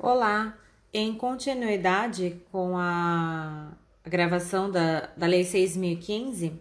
[0.00, 0.56] Olá,
[0.94, 3.72] em continuidade com a
[4.04, 6.52] gravação da, da Lei 6.015,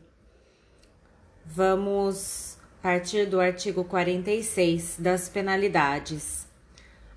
[1.46, 6.48] vamos partir do artigo 46 das penalidades.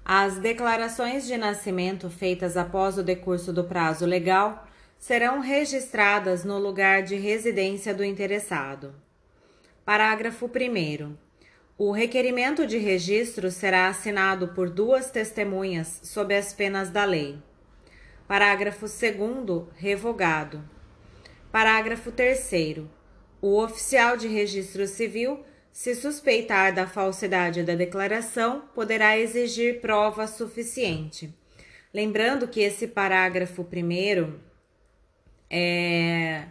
[0.05, 4.69] As declarações de nascimento feitas após o decurso do prazo legal
[4.99, 8.95] serão registradas no lugar de residência do interessado.
[9.87, 11.30] Parágrafo 1.
[11.83, 17.39] O requerimento de registro será assinado por duas testemunhas sob as penas da lei.
[18.29, 19.65] Parágrafo 2.
[19.77, 20.63] Revogado.
[21.51, 22.83] Parágrafo 3.
[23.41, 31.35] O oficial de registro civil, se suspeitar da falsidade da declaração, poderá exigir prova suficiente.
[31.95, 34.39] Lembrando que esse parágrafo primeiro
[35.49, 36.45] é,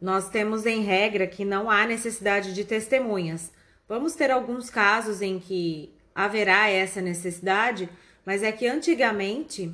[0.00, 3.61] nós temos em regra que não há necessidade de testemunhas
[3.92, 7.90] Vamos ter alguns casos em que haverá essa necessidade,
[8.24, 9.70] mas é que antigamente,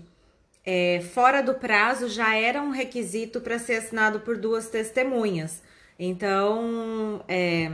[0.67, 5.63] é, fora do prazo, já era um requisito para ser assinado por duas testemunhas.
[5.97, 7.71] Então, é,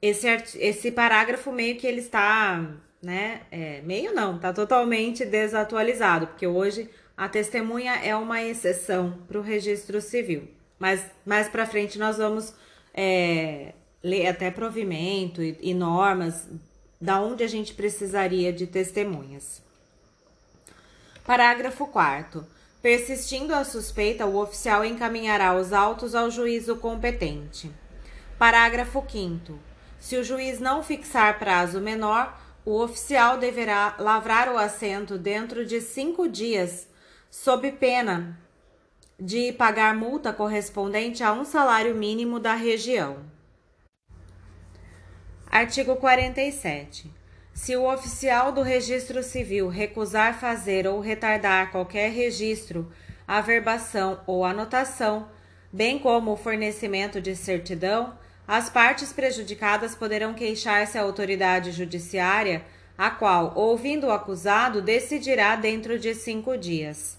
[0.00, 0.28] esse,
[0.60, 2.64] esse parágrafo meio que ele está,
[3.02, 3.40] né?
[3.50, 9.42] É, meio não, está totalmente desatualizado, porque hoje a testemunha é uma exceção para o
[9.42, 10.48] registro civil.
[10.78, 12.54] Mas mais para frente nós vamos
[12.94, 13.72] é,
[14.08, 16.48] ler até provimento e, e normas
[17.00, 19.62] da onde a gente precisaria de testemunhas.
[21.24, 22.44] Parágrafo 4
[22.80, 27.70] Persistindo a suspeita, o oficial encaminhará os autos ao juízo competente.
[28.38, 29.58] Parágrafo 5
[29.98, 35.80] Se o juiz não fixar prazo menor, o oficial deverá lavrar o assento dentro de
[35.80, 36.88] cinco dias,
[37.30, 38.38] sob pena
[39.18, 43.18] de pagar multa correspondente a um salário mínimo da região.
[45.50, 47.10] Artigo 47.
[47.54, 52.92] Se o oficial do registro civil recusar fazer ou retardar qualquer registro,
[53.26, 55.26] averbação ou anotação,
[55.72, 58.12] bem como o fornecimento de certidão,
[58.46, 62.62] as partes prejudicadas poderão queixar-se à autoridade judiciária,
[62.96, 67.18] a qual, ouvindo o acusado, decidirá dentro de cinco dias.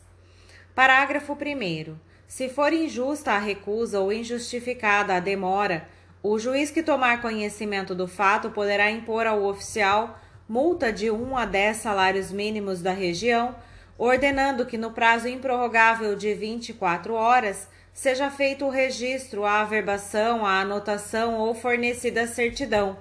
[0.75, 1.95] Parágrafo 1.
[2.27, 5.89] Se for injusta a recusa ou injustificada a demora,
[6.21, 11.45] o juiz que tomar conhecimento do fato poderá impor ao oficial multa de 1 a
[11.45, 13.55] 10 salários mínimos da região,
[13.97, 20.59] ordenando que no prazo improrrogável de 24 horas seja feito o registro, a averbação, a
[20.61, 22.97] anotação ou fornecida a certidão,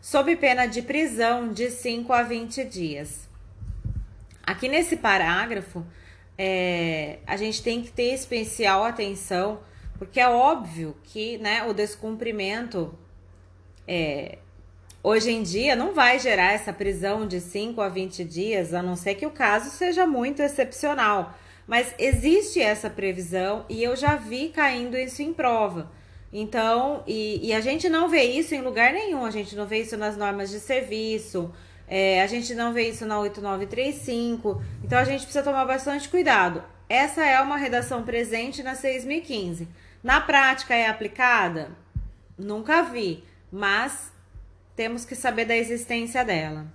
[0.00, 3.28] sob pena de prisão de 5 a 20 dias.
[4.42, 5.84] Aqui nesse parágrafo,
[6.38, 9.60] é, a gente tem que ter especial atenção
[10.04, 12.92] porque é óbvio que né, o descumprimento
[13.86, 14.38] é,
[15.00, 18.96] hoje em dia não vai gerar essa prisão de 5 a 20 dias, a não
[18.96, 21.32] ser que o caso seja muito excepcional.
[21.68, 25.88] Mas existe essa previsão e eu já vi caindo isso em prova.
[26.32, 29.82] Então, e, e a gente não vê isso em lugar nenhum, a gente não vê
[29.82, 31.54] isso nas normas de serviço,
[31.86, 36.64] é, a gente não vê isso na 8935, então a gente precisa tomar bastante cuidado.
[36.88, 39.66] Essa é uma redação presente na 6015.
[40.02, 41.70] Na prática é aplicada?
[42.36, 44.10] Nunca vi, mas
[44.74, 46.66] temos que saber da existência dela.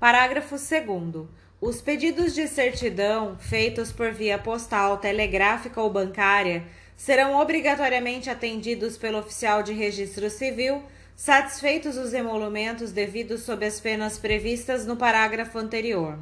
[0.00, 1.26] Parágrafo 2.
[1.60, 6.64] Os pedidos de certidão feitos por via postal, telegráfica ou bancária
[6.96, 10.82] serão obrigatoriamente atendidos pelo oficial de registro civil,
[11.14, 16.18] satisfeitos os emolumentos devidos sob as penas previstas no parágrafo anterior.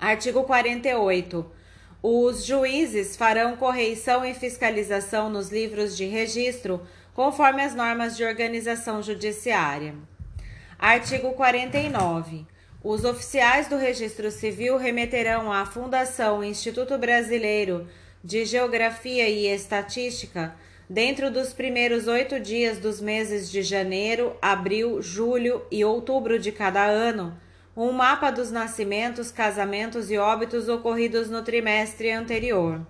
[0.00, 1.46] Artigo 48.
[2.02, 9.02] Os juízes farão correição e fiscalização nos livros de registro, conforme as normas de organização
[9.02, 9.94] judiciária.
[10.78, 12.46] Artigo 49.
[12.84, 17.88] Os oficiais do Registro Civil remeterão à Fundação Instituto Brasileiro
[18.22, 20.54] de Geografia e Estatística,
[20.88, 26.84] dentro dos primeiros oito dias dos meses de janeiro, abril, julho e outubro de cada
[26.84, 27.36] ano,
[27.76, 32.80] um mapa dos nascimentos, casamentos e óbitos ocorridos no trimestre anterior.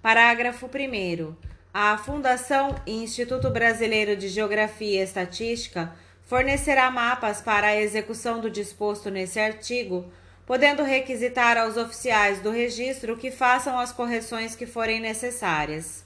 [0.00, 1.34] Parágrafo 1.
[1.74, 5.92] A Fundação Instituto Brasileiro de Geografia e Estatística
[6.22, 10.06] fornecerá mapas para a execução do disposto nesse artigo,
[10.46, 16.04] podendo requisitar aos oficiais do registro que façam as correções que forem necessárias.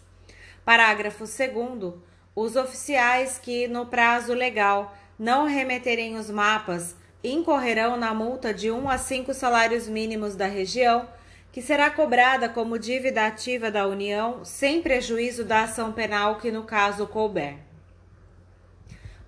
[0.64, 1.94] Parágrafo 2.
[2.34, 8.88] Os oficiais que, no prazo legal, não remeterem os mapas incorrerão na multa de 1
[8.88, 11.08] a 5 salários mínimos da região,
[11.52, 16.64] que será cobrada como dívida ativa da União, sem prejuízo da ação penal que no
[16.64, 17.56] caso couber.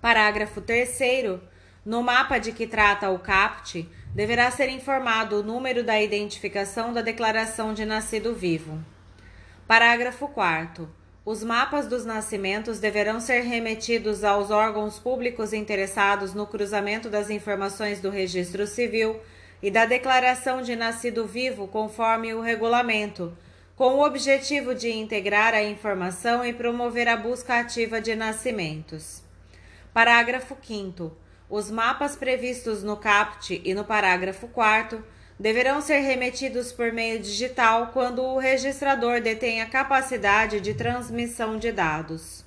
[0.01, 1.39] Parágrafo 3
[1.85, 7.01] no mapa de que trata o CAPT, deverá ser informado o número da identificação da
[7.01, 8.83] declaração de nascido vivo.
[9.67, 10.89] Parágrafo 4.
[11.25, 17.99] Os mapas dos nascimentos deverão ser remetidos aos órgãos públicos interessados no cruzamento das informações
[17.99, 19.19] do Registro Civil
[19.59, 23.35] e da declaração de nascido vivo conforme o regulamento,
[23.75, 29.23] com o objetivo de integrar a informação e promover a busca ativa de nascimentos.
[29.91, 35.03] Parágrafo 5 os mapas previstos no CAPT e no parágrafo 4
[35.39, 41.71] deverão ser remetidos por meio digital quando o registrador detém a capacidade de transmissão de
[41.71, 42.45] dados.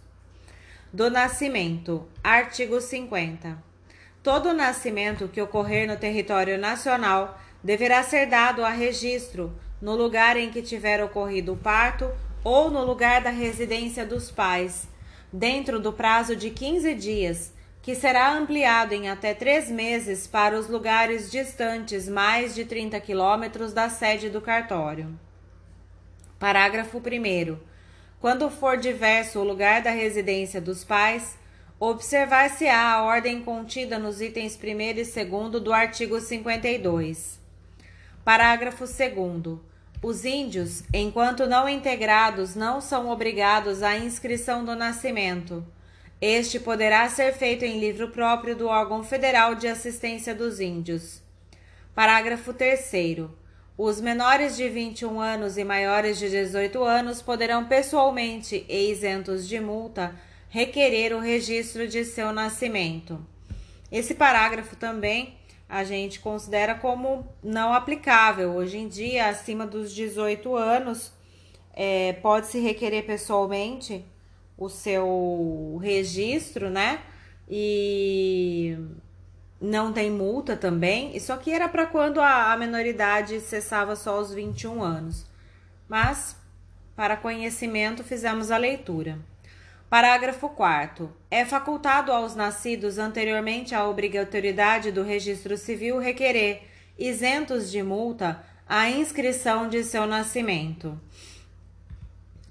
[0.93, 2.09] Do nascimento.
[2.25, 3.63] Artigo 50.
[4.23, 10.51] Todo nascimento que ocorrer no território nacional deverá ser dado a registro no lugar em
[10.51, 12.11] que tiver ocorrido o parto
[12.43, 14.89] ou no lugar da residência dos pais,
[15.33, 17.53] dentro do prazo de 15 dias
[17.83, 23.73] que será ampliado em até três meses para os lugares distantes mais de 30 quilômetros
[23.73, 25.19] da sede do cartório.
[26.39, 27.57] Parágrafo 1.
[28.21, 31.39] Quando for diverso o lugar da residência dos pais,
[31.81, 37.41] observar-se-á a ordem contida nos itens 1 e 2 do artigo 52.
[38.25, 39.59] Parágrafo 2.
[40.03, 45.65] Os índios, enquanto não integrados, não são obrigados à inscrição do nascimento
[46.21, 51.23] este poderá ser feito em livro próprio do órgão federal de assistência dos índios.
[51.95, 53.29] Parágrafo 3.
[53.77, 59.61] Os menores de 21 anos e maiores de 18 anos poderão pessoalmente e isentos de
[59.61, 60.17] multa
[60.49, 63.25] requerer o registro de seu nascimento.
[63.93, 65.37] Esse parágrafo também
[65.69, 68.57] a gente considera como não aplicável.
[68.57, 71.13] Hoje em dia, acima dos 18 anos,
[71.73, 74.05] é, pode-se requerer pessoalmente
[74.59, 77.01] o seu registro, né?
[77.49, 78.77] E
[79.61, 81.17] não tem multa também.
[81.17, 85.25] Isso aqui era para quando a, a menoridade cessava só aos 21 anos.
[85.89, 86.37] Mas,
[86.97, 89.19] para conhecimento, fizemos a leitura.
[89.89, 91.11] Parágrafo 4.
[91.31, 96.63] É facultado aos nascidos anteriormente à obrigatoriedade do registro civil requerer,
[96.99, 101.01] isentos de multa, a inscrição de seu nascimento.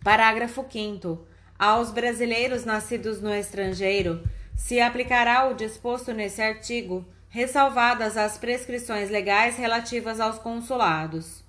[0.04, 1.27] Parágrafo 5.
[1.60, 4.22] Aos brasileiros nascidos no estrangeiro
[4.56, 11.44] se aplicará o disposto nesse artigo, ressalvadas as prescrições legais relativas aos consulados.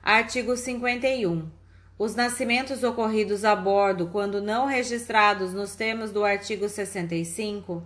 [0.00, 1.50] Artigo 51.
[1.98, 7.82] Os nascimentos ocorridos a bordo, quando não registrados nos termos do artigo 65,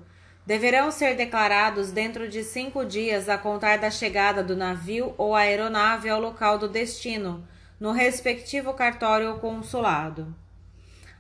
[0.47, 6.09] deverão ser declarados dentro de cinco dias a contar da chegada do navio ou aeronave
[6.09, 7.47] ao local do destino,
[7.81, 10.35] no respectivo cartório ou consulado.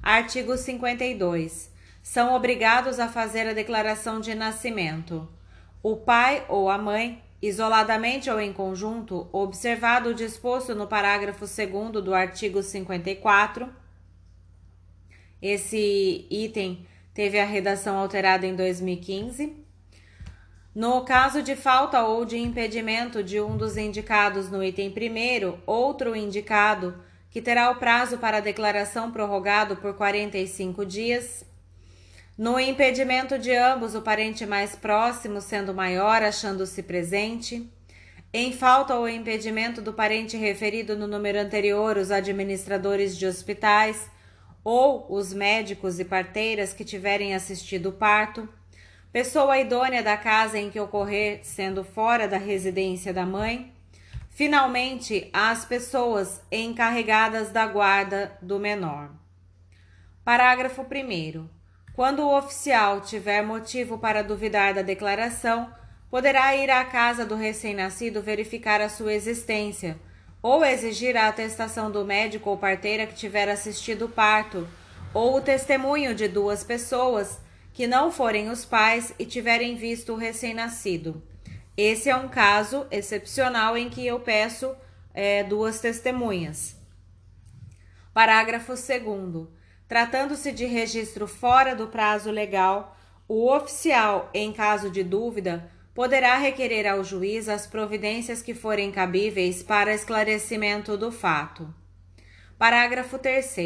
[0.07, 1.69] Artigo 52.
[2.01, 5.29] São obrigados a fazer a declaração de nascimento.
[5.83, 12.05] O pai ou a mãe, isoladamente ou em conjunto, observado o disposto no parágrafo 2
[12.05, 13.69] do artigo 54.
[15.43, 19.57] Esse item teve a redação alterada em 2015.
[20.73, 26.15] No caso de falta ou de impedimento de um dos indicados no item primeiro, outro
[26.15, 26.95] indicado
[27.37, 31.45] que terá o prazo para declaração prorrogado por 45 dias.
[32.35, 37.71] No impedimento de ambos, o parente mais próximo sendo maior, achando-se presente.
[38.33, 44.09] Em falta ou impedimento do parente referido no número anterior, os administradores de hospitais
[44.65, 48.49] ou os médicos e parteiras que tiverem assistido o parto.
[49.13, 53.76] Pessoa idônea da casa em que ocorrer, sendo fora da residência da mãe
[54.37, 59.09] Finalmente, as pessoas encarregadas da guarda do menor.
[60.23, 61.49] Parágrafo 1.
[61.95, 65.73] Quando o oficial tiver motivo para duvidar da declaração,
[66.11, 69.99] poderá ir à casa do recém-nascido verificar a sua existência,
[70.43, 74.69] ou exigir a atestação do médico ou parteira que tiver assistido o parto,
[75.15, 77.41] ou o testemunho de duas pessoas
[77.73, 81.23] que não forem os pais e tiverem visto o recém-nascido.
[81.77, 84.75] Esse é um caso excepcional em que eu peço
[85.13, 86.75] é, duas testemunhas.
[88.15, 89.49] Parágrafo 2.
[89.87, 92.97] Tratando-se de registro fora do prazo legal,
[93.29, 99.63] o oficial, em caso de dúvida, poderá requerer ao juiz as providências que forem cabíveis
[99.63, 101.73] para esclarecimento do fato.
[102.59, 103.57] Parágrafo 3.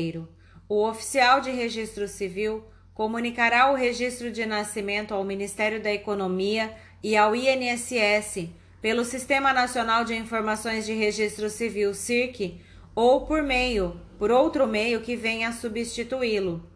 [0.68, 7.16] O oficial de registro civil comunicará o registro de nascimento ao Ministério da Economia e
[7.16, 8.48] ao INSS
[8.80, 12.60] pelo Sistema Nacional de Informações de Registro Civil SIRC
[12.94, 16.68] ou por meio, por outro meio que venha a substituí-lo.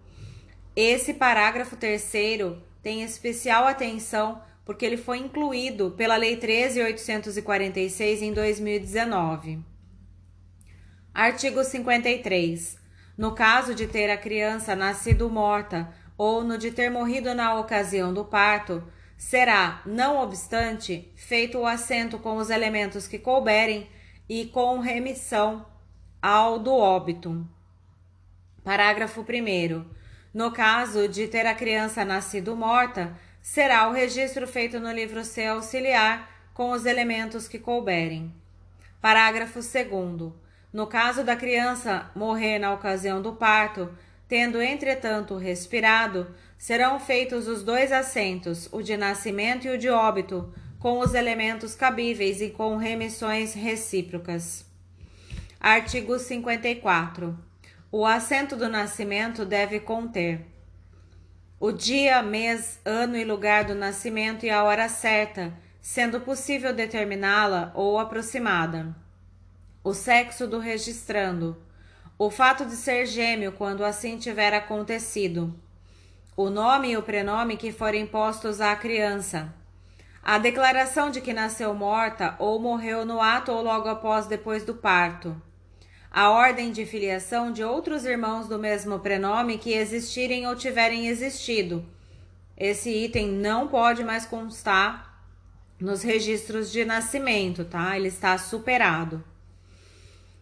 [0.77, 9.61] Esse parágrafo terceiro tem especial atenção porque ele foi incluído pela Lei 13.846 em 2019.
[11.13, 12.79] Artigo 53.
[13.17, 18.13] No caso de ter a criança nascido morta ou no de ter morrido na ocasião
[18.13, 18.83] do parto,
[19.25, 23.89] será, não obstante, feito o assento com os elementos que couberem
[24.29, 25.65] e com remissão
[26.21, 27.49] ao do óbito.
[28.63, 29.85] Parágrafo 1.
[30.33, 35.47] No caso de ter a criança nascido morta, será o registro feito no livro C
[35.47, 38.31] auxiliar com os elementos que couberem.
[39.01, 40.33] Parágrafo 2.
[40.71, 43.91] No caso da criança morrer na ocasião do parto,
[44.29, 50.53] tendo entretanto respirado, serão feitos os dois assentos, o de nascimento e o de óbito,
[50.79, 54.65] com os elementos cabíveis e com remissões recíprocas.
[55.61, 57.39] Artigo 54.
[57.91, 60.55] O assento do nascimento deve conter
[61.67, 65.51] o dia, mês, ano e lugar do nascimento e a hora certa,
[65.81, 68.95] sendo possível determiná-la ou aproximada.
[69.83, 71.57] O sexo do registrando.
[72.19, 75.55] O fato de ser gêmeo quando assim tiver acontecido.
[76.37, 79.55] O nome e o prenome que forem postos à criança.
[80.23, 84.75] A declaração de que nasceu morta ou morreu no ato ou logo após depois do
[84.75, 85.41] parto
[86.15, 91.85] a ordem de filiação de outros irmãos do mesmo prenome que existirem ou tiverem existido.
[92.57, 95.13] Esse item não pode mais constar
[95.81, 97.97] nos registros de nascimento, tá?
[97.97, 99.25] Ele está superado.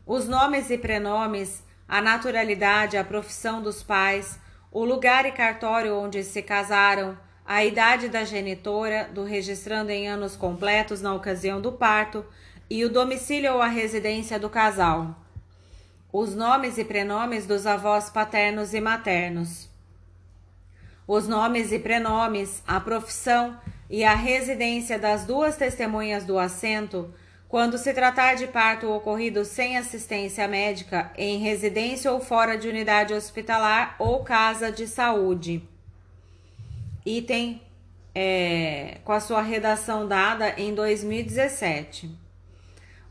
[0.06, 4.38] Os nomes e prenomes, a naturalidade, a profissão dos pais,
[4.71, 10.37] o lugar e cartório onde se casaram, a idade da genitora, do registrando em anos
[10.37, 12.25] completos na ocasião do parto,
[12.71, 15.16] e o domicílio ou a residência do casal
[16.12, 19.71] os nomes e prenomes dos avós paternos e maternos.
[21.09, 27.12] Os nomes e prenomes, a profissão e a residência das duas testemunhas do assento,
[27.52, 33.12] quando se tratar de parto ocorrido sem assistência médica, em residência ou fora de unidade
[33.12, 35.62] hospitalar ou casa de saúde.
[37.04, 37.61] Item
[38.14, 42.23] é, com a sua redação dada em 2017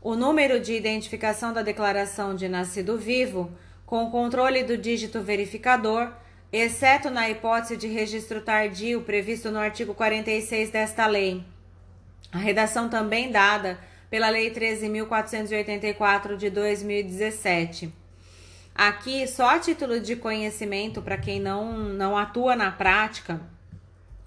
[0.00, 3.48] o número de identificação da declaração de nascido vivo,
[3.86, 6.10] com controle do dígito verificador,
[6.52, 11.44] exceto na hipótese de registro tardio previsto no artigo 46 desta lei.
[12.32, 13.78] A redação também dada
[14.12, 17.90] pela Lei 13.484 de 2017.
[18.74, 23.40] Aqui, só a título de conhecimento, para quem não, não atua na prática,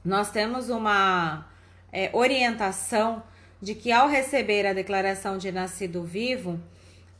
[0.03, 1.47] nós temos uma
[1.93, 3.21] é, orientação
[3.61, 6.59] de que ao receber a declaração de nascido vivo,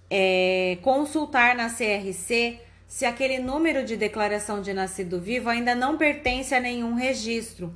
[0.10, 6.56] é, consultar na CRC se aquele número de declaração de nascido vivo ainda não pertence
[6.56, 7.76] a nenhum registro.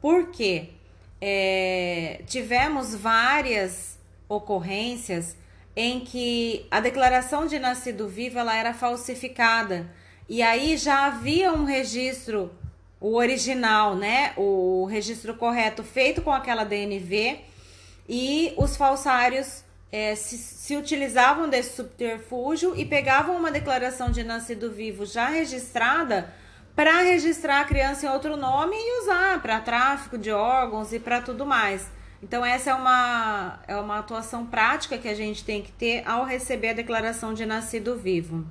[0.00, 0.70] Por quê?
[1.20, 3.99] É, tivemos várias
[4.30, 5.36] ocorrências
[5.74, 9.90] em que a declaração de nascido vivo ela era falsificada
[10.28, 12.52] e aí já havia um registro,
[13.00, 14.32] o original, né?
[14.36, 17.40] O registro correto feito com aquela DNV
[18.08, 24.70] e os falsários é, se, se, utilizavam desse subterfúgio e pegavam uma declaração de nascido
[24.70, 26.32] vivo já registrada
[26.76, 31.20] para registrar a criança em outro nome e usar para tráfico de órgãos e para
[31.20, 31.90] tudo mais.
[32.22, 36.24] Então, essa é uma, é uma atuação prática que a gente tem que ter ao
[36.24, 38.44] receber a declaração de nascido vivo.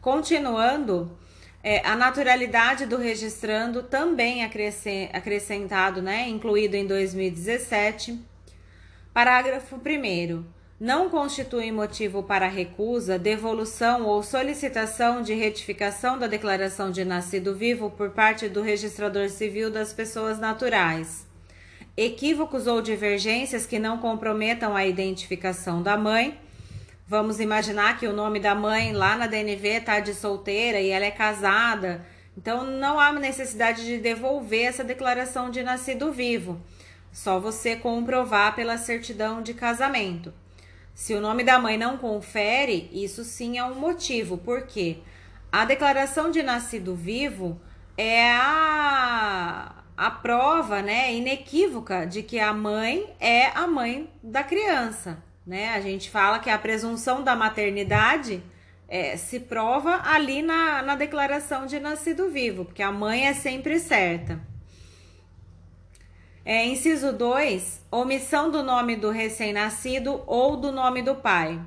[0.00, 1.18] Continuando,
[1.62, 8.18] é, a naturalidade do registrando também acrescentado, né, incluído em 2017.
[9.12, 10.44] Parágrafo 1
[10.80, 17.90] não constitui motivo para recusa, devolução ou solicitação de retificação da declaração de nascido vivo
[17.90, 21.27] por parte do registrador civil das pessoas naturais.
[22.00, 26.38] Equívocos ou divergências que não comprometam a identificação da mãe
[27.10, 31.06] Vamos imaginar que o nome da mãe lá na DNV tá de solteira e ela
[31.06, 32.04] é casada.
[32.36, 36.60] Então não há necessidade de devolver essa declaração de nascido vivo.
[37.10, 40.34] Só você comprovar pela certidão de casamento.
[40.94, 44.98] Se o nome da mãe não confere, isso sim é um motivo, porque
[45.50, 47.58] a declaração de nascido vivo
[47.96, 55.22] é a, a prova né, inequívoca de que a mãe é a mãe da criança
[55.48, 55.70] né?
[55.70, 58.42] A gente fala que a presunção da maternidade
[58.86, 63.80] é, se prova ali na, na declaração de nascido vivo, porque a mãe é sempre
[63.80, 64.38] certa.
[66.44, 71.58] É, inciso 2, omissão do nome do recém-nascido ou do nome do pai.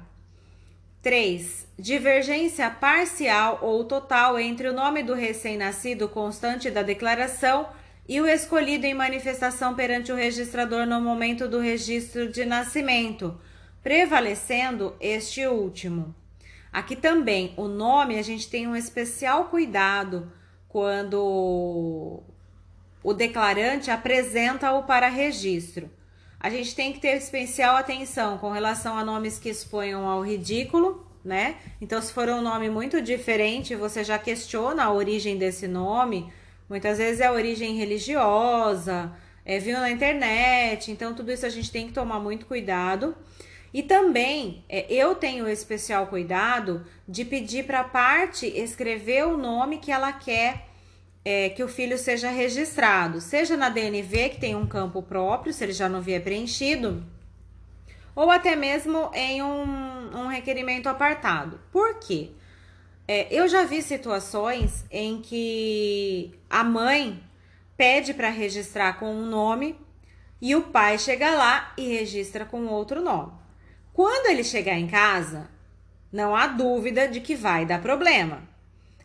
[1.02, 1.68] 3.
[1.80, 7.68] Divergência parcial ou total entre o nome do recém-nascido constante da declaração
[8.08, 13.40] e o escolhido em manifestação perante o registrador no momento do registro de nascimento,
[13.82, 16.14] prevalecendo este último.
[16.72, 20.32] Aqui também, o nome a gente tem um especial cuidado
[20.68, 22.24] quando
[23.04, 25.90] o declarante apresenta-o para registro.
[26.40, 31.06] A gente tem que ter especial atenção com relação a nomes que exponham ao ridículo,
[31.24, 31.58] né?
[31.80, 36.32] Então, se for um nome muito diferente, você já questiona a origem desse nome.
[36.72, 39.12] Muitas vezes é origem religiosa,
[39.44, 40.90] é, viu na internet.
[40.90, 43.14] Então, tudo isso a gente tem que tomar muito cuidado.
[43.74, 49.80] E também é, eu tenho especial cuidado de pedir para a parte escrever o nome
[49.80, 50.70] que ela quer
[51.26, 55.66] é, que o filho seja registrado, seja na DNV, que tem um campo próprio, se
[55.66, 57.04] ele já não vier preenchido,
[58.16, 61.60] ou até mesmo em um, um requerimento apartado.
[61.70, 62.32] Por quê?
[63.08, 67.22] É, eu já vi situações em que a mãe
[67.76, 69.76] pede para registrar com um nome
[70.42, 73.34] e o pai chega lá e registra com outro nome.
[73.94, 75.50] Quando ele chegar em casa,
[76.12, 78.42] não há dúvida de que vai dar problema.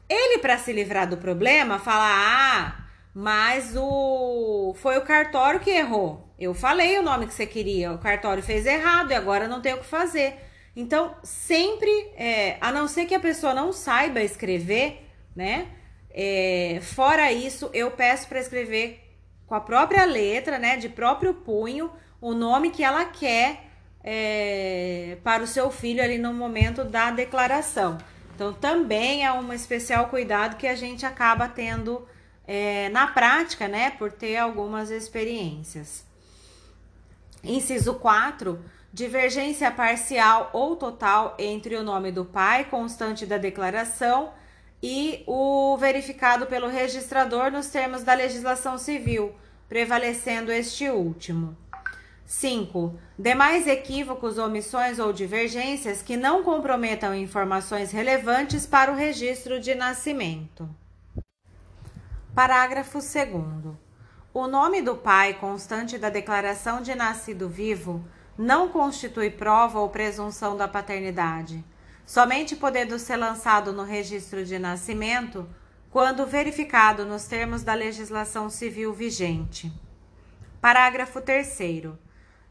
[0.09, 6.33] Ele, para se livrar do problema, fala: Ah, mas o foi o cartório que errou.
[6.39, 9.75] Eu falei o nome que você queria, o cartório fez errado e agora não tem
[9.75, 10.46] o que fazer.
[10.77, 15.69] Então, sempre, é, a não ser que a pessoa não saiba escrever, né?
[16.11, 19.03] É, fora isso, eu peço para escrever
[19.47, 20.77] com a própria letra, né?
[20.77, 21.91] De próprio punho,
[22.21, 23.71] o nome que ela quer
[24.05, 27.97] é, para o seu filho ali no momento da declaração.
[28.35, 32.07] Então, também é um especial cuidado que a gente acaba tendo
[32.47, 33.93] é, na prática, né?
[33.93, 36.05] Por ter algumas experiências.
[37.43, 38.63] Inciso 4.
[38.97, 44.33] Divergência parcial ou total entre o nome do pai, constante da declaração,
[44.83, 49.35] e o verificado pelo registrador nos termos da legislação civil,
[49.69, 51.55] prevalecendo este último.
[52.25, 52.99] 5.
[53.19, 60.67] Demais equívocos, omissões ou divergências que não comprometam informações relevantes para o registro de nascimento.
[62.35, 63.77] Parágrafo 2.
[64.33, 68.03] O nome do pai constante da declaração de nascido vivo
[68.39, 71.65] não constitui prova ou presunção da paternidade,
[72.05, 75.49] somente podendo ser lançado no registro de nascimento
[75.91, 79.73] quando verificado nos termos da legislação civil vigente.
[80.61, 81.59] Parágrafo 3.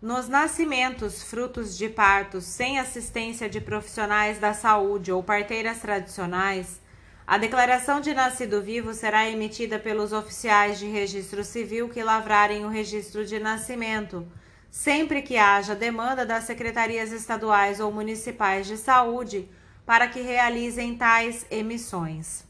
[0.02, 6.80] Nos nascimentos frutos de partos sem assistência de profissionais da saúde ou parteiras tradicionais,
[7.28, 12.70] a declaração de nascido vivo será emitida pelos oficiais de registro civil que lavrarem o
[12.70, 14.28] registro de nascimento,
[14.76, 19.50] sempre que haja demanda das secretarias estaduais ou municipais de saúde
[19.86, 22.44] para que realizem tais emissões.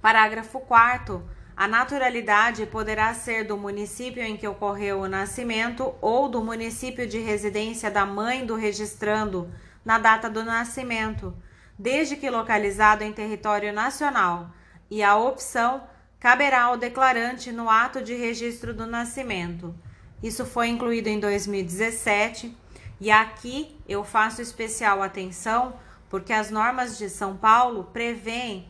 [0.00, 6.44] Parágrafo 4 a naturalidade poderá ser do município em que ocorreu o nascimento ou do
[6.44, 9.52] município de residência da mãe do registrando
[9.84, 11.34] na data do nascimento,
[11.76, 14.50] desde que localizado em território nacional,
[14.88, 15.88] e a opção
[16.20, 19.74] caberá ao declarante no ato de registro do nascimento.
[20.22, 22.56] Isso foi incluído em 2017
[23.00, 25.74] e aqui eu faço especial atenção
[26.08, 28.68] porque as normas de São Paulo prevêem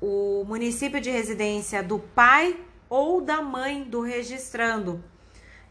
[0.00, 5.02] o município de residência do pai ou da mãe do registrando.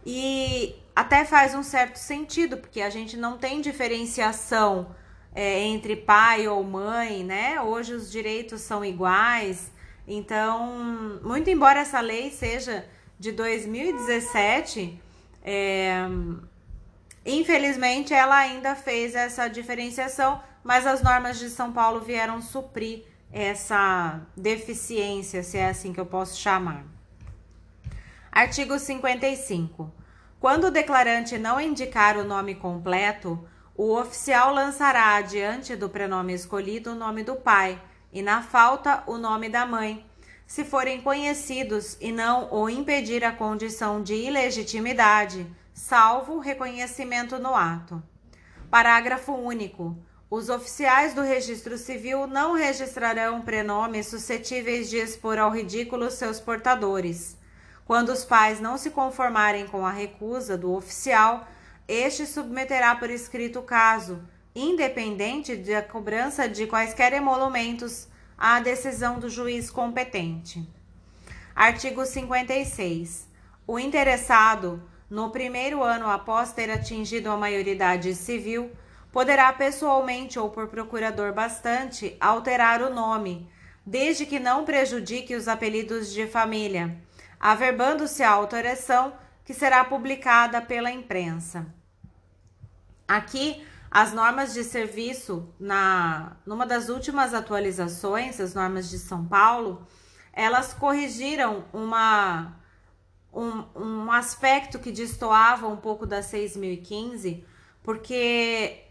[0.06, 4.96] E até faz um certo sentido, porque a gente não tem diferenciação
[5.34, 7.62] é, entre pai ou mãe, né?
[7.62, 9.72] Hoje os direitos são iguais.
[10.08, 12.86] Então, muito embora essa lei seja
[13.20, 15.02] de 2017,
[15.50, 16.06] é,
[17.26, 24.20] infelizmente ela ainda fez essa diferenciação, mas as normas de São Paulo vieram suprir essa
[24.36, 26.84] deficiência, se é assim que eu posso chamar.
[28.30, 29.90] Artigo 55.
[30.38, 33.42] Quando o declarante não indicar o nome completo,
[33.74, 37.82] o oficial lançará adiante do prenome escolhido o nome do pai
[38.12, 40.06] e, na falta, o nome da mãe,
[40.48, 48.02] se forem conhecidos e não o impedir a condição de ilegitimidade, salvo reconhecimento no ato.
[48.72, 49.98] Parágrafo único.
[50.30, 57.38] Os oficiais do registro civil não registrarão prenomes suscetíveis de expor ao ridículo seus portadores.
[57.86, 61.48] Quando os pais não se conformarem com a recusa do oficial,
[61.88, 64.22] este submeterá por escrito o caso,
[64.56, 68.08] independente da cobrança de quaisquer emolumentos,
[68.38, 70.68] à decisão do juiz competente.
[71.56, 73.28] Artigo 56.
[73.66, 78.72] O interessado, no primeiro ano após ter atingido a maioridade civil,
[79.12, 83.50] poderá pessoalmente ou por procurador bastante alterar o nome,
[83.84, 86.96] desde que não prejudique os apelidos de família,
[87.40, 91.66] averbando-se a alteração que será publicada pela imprensa.
[93.08, 93.66] Aqui,
[93.98, 99.88] as normas de serviço, na numa das últimas atualizações, as normas de São Paulo,
[100.32, 102.56] elas corrigiram uma,
[103.34, 107.44] um, um aspecto que destoava um pouco da 6.015,
[107.82, 108.84] porque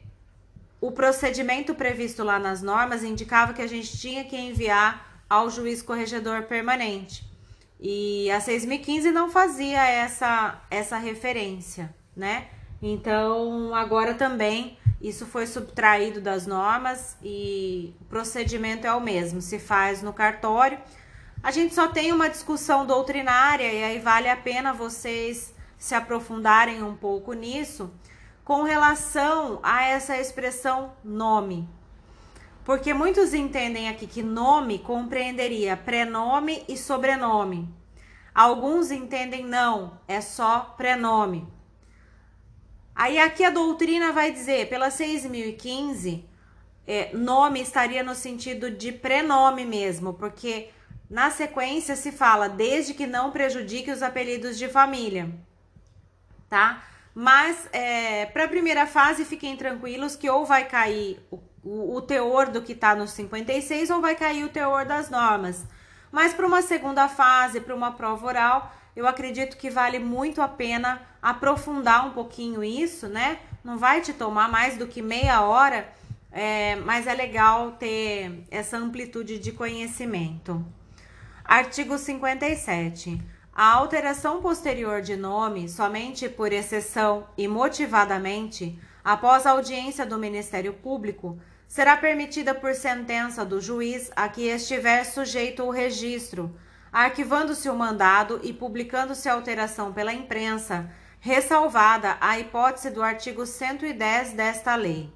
[0.81, 5.83] o procedimento previsto lá nas normas indicava que a gente tinha que enviar ao juiz
[5.83, 7.25] corregedor permanente.
[7.79, 12.49] E a 6015 não fazia essa, essa referência, né?
[12.83, 19.59] Então, agora também isso foi subtraído das normas e o procedimento é o mesmo, se
[19.59, 20.79] faz no cartório.
[21.43, 26.83] A gente só tem uma discussão doutrinária e aí vale a pena vocês se aprofundarem
[26.83, 27.93] um pouco nisso
[28.45, 31.69] com relação a essa expressão nome.
[32.65, 37.69] Porque muitos entendem aqui que nome compreenderia prenome e sobrenome.
[38.35, 41.47] Alguns entendem não, é só prenome.
[42.97, 46.25] Aí aqui a doutrina vai dizer, pela 6015,
[46.87, 50.71] é, nome estaria no sentido de prenome mesmo, porque
[51.09, 55.31] na sequência se fala desde que não prejudique os apelidos de família,
[56.49, 56.83] tá?
[57.15, 62.01] Mas é, para a primeira fase, fiquem tranquilos que ou vai cair o o, o
[62.01, 65.65] teor do que está no 56 ou vai cair o teor das normas.
[66.13, 70.49] Mas para uma segunda fase, para uma prova oral, eu acredito que vale muito a
[70.49, 73.39] pena aprofundar um pouquinho isso, né?
[73.63, 75.87] Não vai te tomar mais do que meia hora,
[76.33, 80.65] é, mas é legal ter essa amplitude de conhecimento.
[81.45, 83.21] Artigo 57.
[83.55, 90.73] A alteração posterior de nome, somente por exceção e motivadamente, após a audiência do Ministério
[90.73, 96.55] Público, será permitida por sentença do juiz a que estiver sujeito o registro,
[96.97, 104.33] arquivando-se o mandado e publicando-se a alteração pela imprensa, ressalvada a hipótese do artigo 110
[104.33, 105.13] desta lei.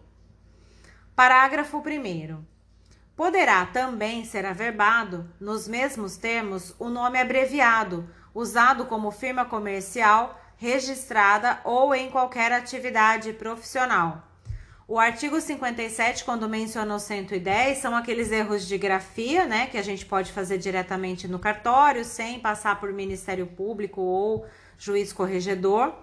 [1.16, 2.44] Parágrafo 1.
[3.16, 11.62] Poderá também ser averbado, nos mesmos termos, o nome abreviado, usado como firma comercial, registrada
[11.64, 14.29] ou em qualquer atividade profissional
[14.90, 19.82] o artigo 57, quando menciona o 110, são aqueles erros de grafia, né, que a
[19.82, 24.44] gente pode fazer diretamente no cartório, sem passar por Ministério Público ou
[24.76, 25.94] juiz corregedor.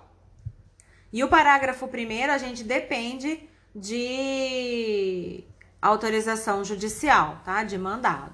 [1.12, 5.44] E o parágrafo primeiro, a gente depende de
[5.82, 7.66] autorização judicial, tá?
[7.66, 8.32] De mandado.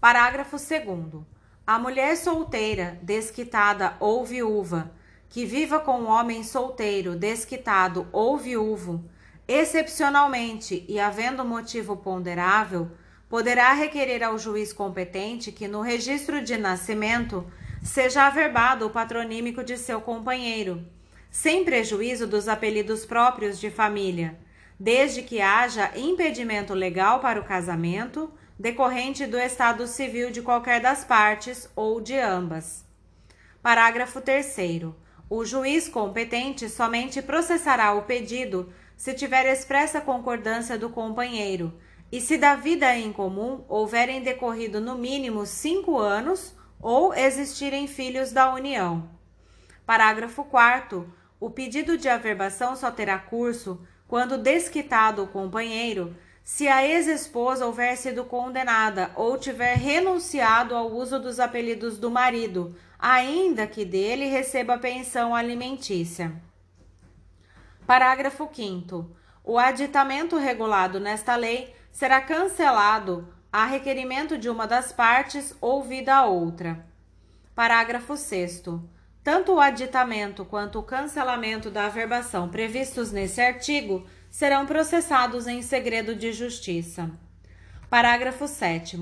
[0.00, 1.24] Parágrafo segundo.
[1.64, 4.90] A mulher solteira, desquitada ou viúva,
[5.28, 9.08] que viva com um homem solteiro, desquitado ou viúvo,
[9.46, 12.90] Excepcionalmente e havendo motivo ponderável,
[13.28, 17.46] poderá requerer ao juiz competente que no registro de nascimento
[17.82, 20.84] seja averbado o patronímico de seu companheiro,
[21.30, 24.36] sem prejuízo dos apelidos próprios de família,
[24.78, 31.04] desde que haja impedimento legal para o casamento decorrente do estado civil de qualquer das
[31.04, 32.84] partes ou de ambas.
[33.62, 34.56] Parágrafo 3.
[35.30, 41.72] O juiz competente somente processará o pedido se tiver expressa concordância do companheiro,
[42.12, 48.30] e se da vida em comum houverem decorrido no mínimo cinco anos ou existirem filhos
[48.30, 49.08] da união.
[49.86, 51.10] Parágrafo 4.
[51.40, 57.96] O pedido de averbação só terá curso quando desquitado o companheiro, se a ex-esposa houver
[57.96, 64.76] sido condenada ou tiver renunciado ao uso dos apelidos do marido, ainda que dele receba
[64.76, 66.49] pensão alimentícia.
[67.90, 69.10] Parágrafo 5.
[69.42, 76.24] O aditamento regulado nesta lei será cancelado a requerimento de uma das partes ouvida a
[76.24, 76.86] outra.
[77.52, 78.62] Parágrafo 6.
[79.24, 86.14] Tanto o aditamento quanto o cancelamento da averbação previstos nesse artigo serão processados em segredo
[86.14, 87.10] de justiça.
[87.88, 89.00] Parágrafo 7.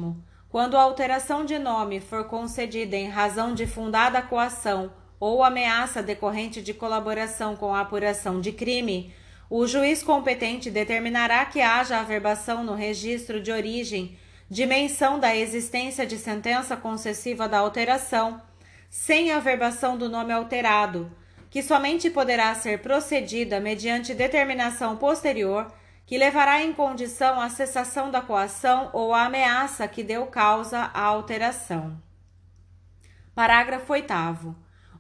[0.49, 6.63] Quando a alteração de nome for concedida em razão de fundada coação ou ameaça decorrente
[6.63, 9.13] de colaboração com a apuração de crime,
[9.51, 14.19] o juiz competente determinará que haja averbação no registro de origem
[14.51, 18.41] de menção da existência de sentença concessiva da alteração,
[18.89, 21.11] sem averbação do nome alterado,
[21.51, 25.71] que somente poderá ser procedida mediante determinação posterior
[26.07, 31.03] que levará em condição a cessação da coação ou a ameaça que deu causa à
[31.03, 32.01] alteração.
[33.35, 34.11] Parágrafo 8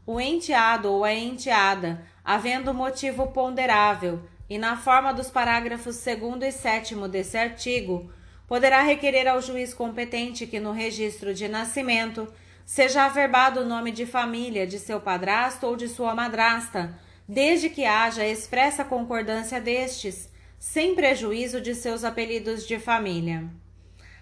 [0.09, 6.51] o enteado ou a enteada, havendo motivo ponderável, e na forma dos parágrafos 2 e
[6.51, 8.11] 7 desse artigo,
[8.47, 12.27] poderá requerer ao juiz competente que no registro de nascimento
[12.65, 17.85] seja averbado o nome de família de seu padrasto ou de sua madrasta, desde que
[17.85, 23.45] haja expressa concordância destes, sem prejuízo de seus apelidos de família.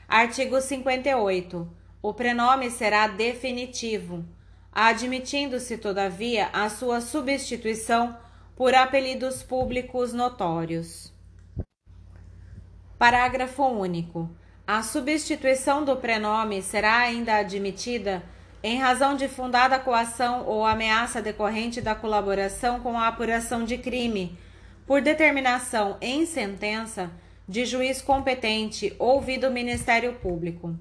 [0.08, 1.70] Artigo 58.
[2.02, 4.24] O prenome será definitivo,
[4.78, 8.14] admitindo-se, todavia, a sua substituição
[8.54, 11.10] por apelidos públicos notórios.
[12.98, 14.28] Parágrafo único.
[14.66, 18.22] A substituição do prenome será ainda admitida
[18.62, 24.38] em razão de fundada coação ou ameaça decorrente da colaboração com a apuração de crime,
[24.86, 27.10] por determinação em sentença
[27.48, 30.76] de juiz competente ouvido o Ministério Público.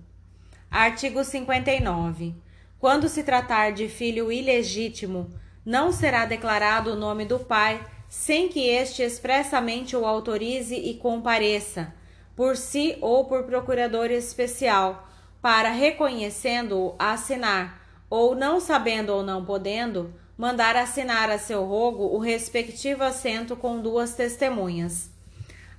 [0.69, 2.43] Artigo 59.
[2.86, 5.34] Quando se tratar de filho ilegítimo,
[5.65, 11.91] não será declarado o nome do pai sem que este expressamente o autorize e compareça,
[12.36, 15.10] por si ou por procurador especial
[15.41, 22.19] para, reconhecendo-o, assinar, ou não sabendo ou não podendo, mandar assinar a seu rogo o
[22.19, 25.10] respectivo assento com duas testemunhas.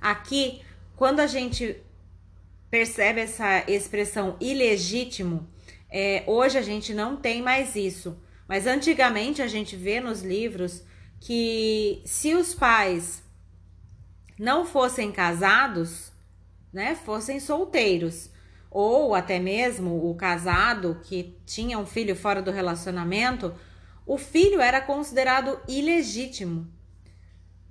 [0.01, 0.61] Aqui,
[0.97, 1.77] quando a gente
[2.69, 5.47] percebe essa expressão ilegítimo,
[5.89, 10.83] é, hoje a gente não tem mais isso, mas antigamente a gente vê nos livros
[11.19, 13.23] que se os pais
[14.37, 16.11] não fossem casados,
[16.71, 18.29] né, fossem solteiros,
[18.69, 23.53] ou até mesmo o casado que tinha um filho fora do relacionamento,
[24.05, 26.67] o filho era considerado ilegítimo.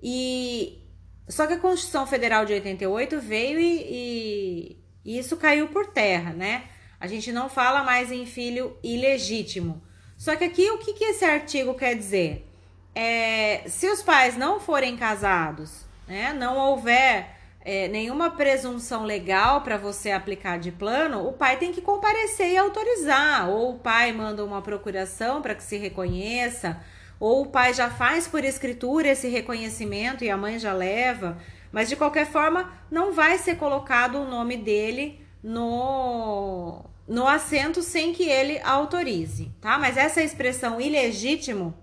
[0.02, 0.83] E
[1.29, 6.33] só que a Constituição Federal de 88 veio e, e, e isso caiu por terra,
[6.33, 6.68] né?
[7.00, 9.82] A gente não fala mais em filho ilegítimo.
[10.16, 12.48] Só que aqui o que, que esse artigo quer dizer?
[12.94, 19.76] É, se os pais não forem casados, né, não houver é, nenhuma presunção legal para
[19.76, 23.50] você aplicar de plano, o pai tem que comparecer e autorizar.
[23.50, 26.80] Ou o pai manda uma procuração para que se reconheça,
[27.20, 31.37] ou o pai já faz por escritura esse reconhecimento e a mãe já leva.
[31.70, 38.12] Mas de qualquer forma, não vai ser colocado o nome dele no, no assento sem
[38.12, 39.79] que ele autorize, tá?
[39.79, 41.75] Mas essa expressão ilegítimo.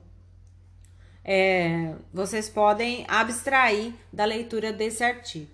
[1.25, 5.49] É, vocês podem abstrair da leitura desse artigo.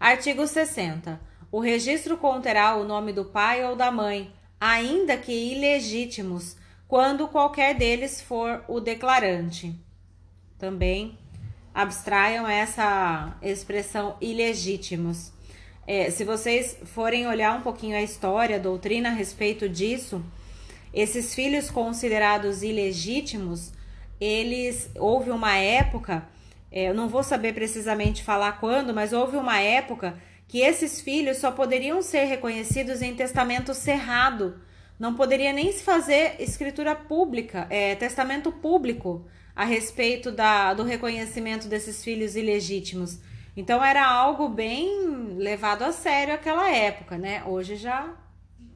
[0.00, 1.20] Artigo 60.
[1.52, 6.56] O registro conterá o nome do pai ou da mãe, ainda que ilegítimos,
[6.88, 9.74] quando qualquer deles for o declarante.
[10.58, 11.18] Também
[11.72, 15.32] abstraiam essa expressão ilegítimos.
[15.92, 20.22] É, se vocês forem olhar um pouquinho a história, a doutrina a respeito disso,
[20.94, 23.72] esses filhos considerados ilegítimos,
[24.20, 26.28] eles houve uma época
[26.70, 31.38] é, eu não vou saber precisamente falar quando, mas houve uma época que esses filhos
[31.38, 34.60] só poderiam ser reconhecidos em testamento cerrado.
[34.96, 39.26] Não poderia nem se fazer escritura pública, é, testamento público
[39.56, 43.18] a respeito da, do reconhecimento desses filhos ilegítimos.
[43.56, 47.42] Então era algo bem levado a sério aquela época, né?
[47.44, 48.14] Hoje já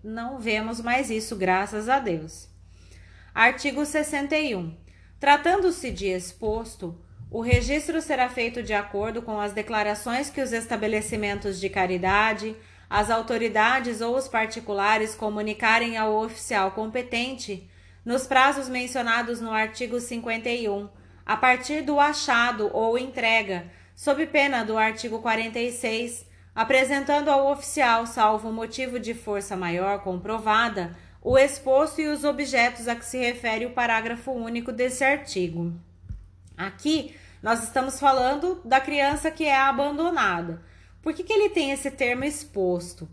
[0.03, 2.49] não vemos mais isso, graças a Deus.
[3.35, 4.77] Artigo 61.
[5.19, 6.99] Tratando-se de exposto,
[7.31, 12.55] o registro será feito de acordo com as declarações que os estabelecimentos de caridade,
[12.89, 17.69] as autoridades ou os particulares comunicarem ao oficial competente
[18.05, 20.89] nos prazos mencionados no artigo 51,
[21.25, 28.53] a partir do achado ou entrega, sob pena do artigo 46, apresentando ao oficial, salvo
[28.53, 33.71] motivo de força maior comprovada, o exposto e os objetos a que se refere o
[33.71, 35.73] parágrafo único desse artigo.
[36.57, 40.63] Aqui nós estamos falando da criança que é abandonada.
[41.03, 43.09] Por que, que ele tem esse termo exposto?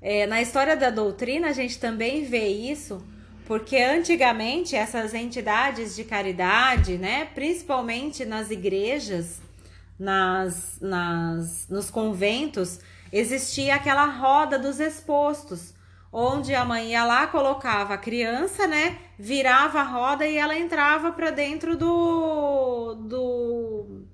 [0.00, 3.04] É, na história da doutrina, a gente também vê isso,
[3.46, 9.40] porque antigamente essas entidades de caridade, né, principalmente nas igrejas,
[9.98, 12.80] nas, nas, nos conventos,
[13.12, 15.74] existia aquela roda dos expostos,
[16.12, 18.98] onde a mãe ia lá, colocava a criança, né?
[19.18, 24.04] Virava a roda e ela entrava para dentro do, do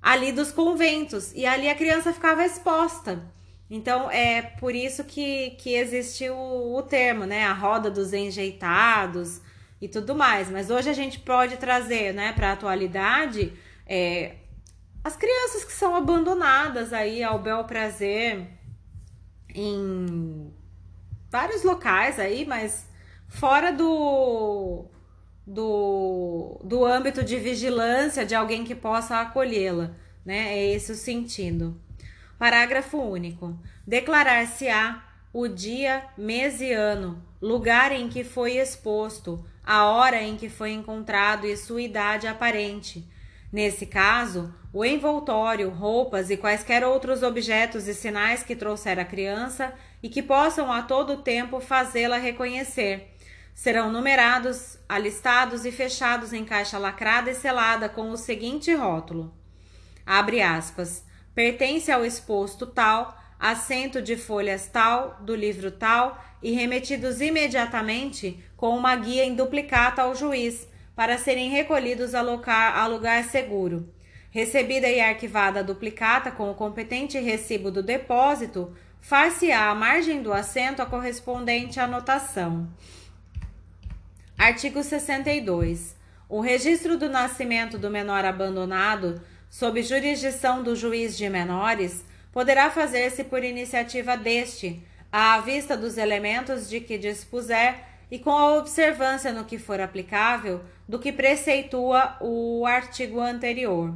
[0.00, 3.22] ali dos conventos e ali a criança ficava exposta.
[3.70, 7.44] Então é por isso que, que existe o, o termo, né?
[7.44, 9.40] A roda dos enjeitados
[9.80, 10.50] e tudo mais.
[10.50, 13.52] Mas hoje a gente pode trazer, né, para a atualidade,
[13.86, 14.36] é,
[15.02, 18.46] as crianças que são abandonadas aí ao bel prazer
[19.54, 20.52] em
[21.30, 22.88] vários locais aí, mas
[23.28, 24.84] fora do,
[25.46, 29.92] do, do âmbito de vigilância de alguém que possa acolhê-la,
[30.24, 30.54] né?
[30.54, 31.80] É esse o sentido.
[32.38, 33.58] Parágrafo único.
[33.86, 40.48] Declarar-se-á o dia, mês e ano, lugar em que foi exposto, a hora em que
[40.48, 43.08] foi encontrado e sua idade aparente.
[43.52, 49.74] Nesse caso, o envoltório, roupas e quaisquer outros objetos e sinais que trouxer a criança
[50.02, 53.14] e que possam a todo tempo fazê-la reconhecer.
[53.52, 59.34] Serão numerados, alistados e fechados em caixa lacrada e selada com o seguinte rótulo:
[60.06, 61.04] Abre aspas.
[61.34, 68.76] Pertence ao exposto tal, assento de folhas tal, do livro tal e remetidos imediatamente com
[68.76, 73.88] uma guia em duplicata ao juiz, para serem recolhidos a, locar, a lugar seguro.
[74.32, 80.32] Recebida e arquivada a duplicata com o competente recibo do depósito, far-se-á à margem do
[80.32, 82.68] assento a correspondente anotação.
[84.38, 85.96] Artigo 62.
[86.28, 93.24] O registro do nascimento do menor abandonado, sob jurisdição do juiz de menores, poderá fazer-se
[93.24, 99.44] por iniciativa deste, à vista dos elementos de que dispuser e com a observância no
[99.44, 103.92] que for aplicável do que preceitua o artigo anterior.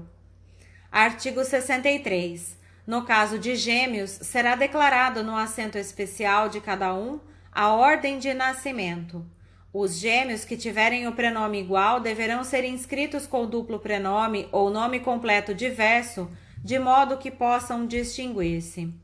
[0.94, 2.56] Artigo 63.
[2.86, 7.18] No caso de gêmeos, será declarado no assento especial de cada um
[7.50, 9.26] a ordem de nascimento.
[9.72, 15.00] Os gêmeos que tiverem o prenome igual deverão ser inscritos com duplo prenome ou nome
[15.00, 16.30] completo diverso,
[16.62, 18.94] de modo que possam distinguir-se.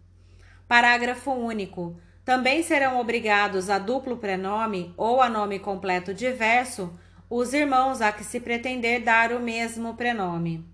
[0.68, 1.96] Parágrafo único.
[2.24, 6.96] Também serão obrigados a duplo prenome ou a nome completo diverso
[7.29, 10.69] os irmãos a que se pretender dar o mesmo prenome.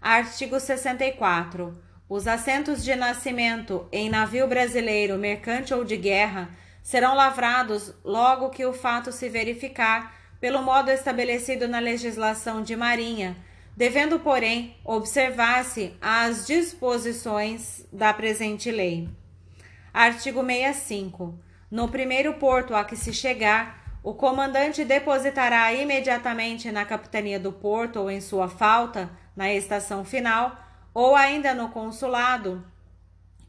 [0.00, 1.78] Artigo 64.
[2.08, 6.48] Os assentos de nascimento em navio brasileiro, mercante ou de guerra
[6.82, 13.36] serão lavrados logo que o fato se verificar, pelo modo estabelecido na legislação de marinha,
[13.76, 19.06] devendo, porém, observar-se as disposições da presente lei.
[19.92, 21.38] Artigo 65.
[21.70, 28.00] No primeiro porto a que se chegar, o comandante depositará imediatamente na capitania do porto
[28.00, 30.56] ou em sua falta, na estação final,
[30.92, 32.64] ou ainda no consulado,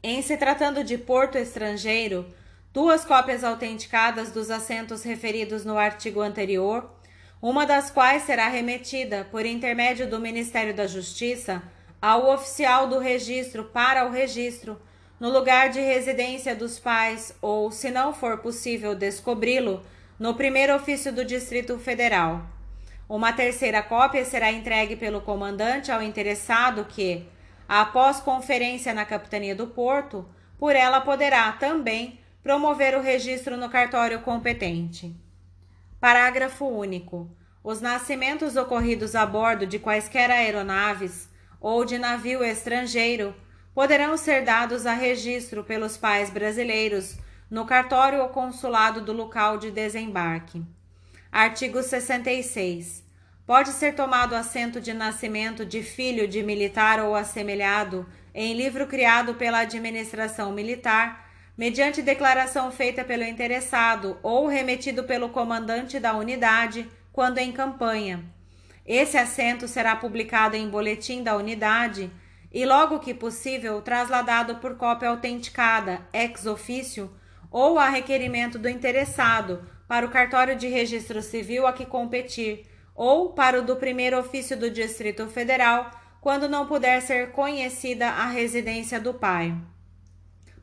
[0.02, 2.26] em se tratando de porto estrangeiro,
[2.72, 6.90] duas cópias autenticadas dos assentos referidos no artigo anterior,
[7.40, 11.62] uma das quais será remetida, por intermédio do Ministério da Justiça,
[12.00, 14.80] ao oficial do registro para o registro
[15.20, 19.80] no lugar de residência dos pais ou, se não for possível descobri-lo,
[20.18, 22.44] no primeiro ofício do Distrito Federal.
[23.12, 27.28] Uma terceira cópia será entregue pelo comandante ao interessado que,
[27.68, 30.26] após conferência na capitania do porto,
[30.58, 35.14] por ela poderá também promover o registro no cartório competente.
[36.00, 37.30] Parágrafo único.
[37.62, 41.28] Os nascimentos ocorridos a bordo de quaisquer aeronaves
[41.60, 43.34] ou de navio estrangeiro
[43.74, 47.18] poderão ser dados a registro pelos pais brasileiros
[47.50, 50.64] no cartório ou consulado do local de desembarque.
[51.32, 53.02] Artigo 66.
[53.46, 59.32] Pode ser tomado assento de nascimento de filho de militar ou assemelhado em livro criado
[59.36, 67.38] pela administração militar, mediante declaração feita pelo interessado ou remetido pelo comandante da unidade quando
[67.38, 68.22] em campanha.
[68.84, 72.10] Esse assento será publicado em boletim da unidade
[72.52, 77.10] e logo que possível trasladado por cópia autenticada ex officio
[77.50, 83.34] ou a requerimento do interessado para o cartório de registro civil a que competir ou
[83.34, 88.98] para o do primeiro ofício do Distrito Federal, quando não puder ser conhecida a residência
[88.98, 89.54] do pai.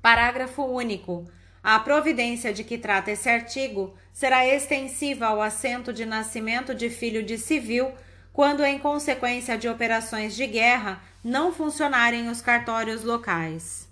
[0.02, 1.30] Parágrafo único.
[1.62, 7.22] A providência de que trata esse artigo será extensiva ao assento de nascimento de filho
[7.22, 7.92] de civil
[8.34, 13.89] quando, em consequência de operações de guerra, não funcionarem os cartórios locais.